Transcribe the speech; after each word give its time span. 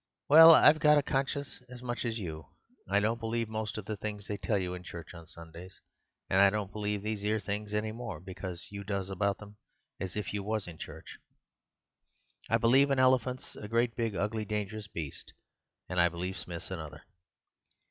Well, 0.27 0.51
I 0.55 0.67
'ave 0.67 0.79
got 0.79 0.97
a 0.97 1.03
conscience 1.03 1.61
as 1.69 1.83
much 1.83 2.05
as 2.05 2.17
you. 2.17 2.47
I 2.89 2.99
don't 2.99 3.19
believe 3.19 3.47
most 3.47 3.77
of 3.77 3.85
the 3.85 3.95
things 3.95 4.25
they 4.25 4.35
tell 4.37 4.57
you 4.57 4.73
in 4.73 4.81
church 4.81 5.13
on 5.13 5.27
Sundays; 5.27 5.79
and 6.27 6.39
I 6.41 6.49
don't 6.49 6.71
believe 6.71 7.03
these 7.03 7.23
'ere 7.23 7.39
things 7.39 7.71
any 7.71 7.91
more 7.91 8.19
because 8.19 8.65
you 8.71 8.83
goes 8.83 9.11
on 9.11 9.13
about 9.13 9.39
'em 9.43 9.57
as 9.99 10.17
if 10.17 10.33
you 10.33 10.41
was 10.41 10.67
in 10.67 10.79
church. 10.79 11.19
I 12.49 12.57
believe 12.57 12.89
an 12.89 12.97
elephant's 12.97 13.55
a 13.55 13.67
great 13.67 13.95
big 13.95 14.15
ugly 14.15 14.43
dingerous 14.43 14.87
beast— 14.87 15.33
and 15.87 16.01
I 16.01 16.09
believe 16.09 16.35
Smith's 16.35 16.71
another." 16.71 17.03